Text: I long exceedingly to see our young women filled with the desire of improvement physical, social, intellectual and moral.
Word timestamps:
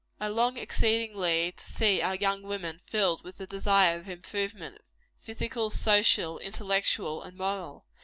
I 0.19 0.29
long 0.29 0.57
exceedingly 0.57 1.51
to 1.51 1.63
see 1.67 2.01
our 2.01 2.15
young 2.15 2.41
women 2.41 2.79
filled 2.79 3.23
with 3.23 3.37
the 3.37 3.45
desire 3.45 3.99
of 3.99 4.09
improvement 4.09 4.81
physical, 5.19 5.69
social, 5.69 6.39
intellectual 6.39 7.21
and 7.21 7.37
moral. 7.37 7.85